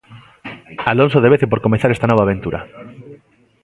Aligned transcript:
Alonso 0.93 1.23
devece 1.25 1.49
por 1.51 1.59
comezar 1.65 1.89
esta 1.91 2.09
nova 2.11 2.21
aventura. 2.25 2.59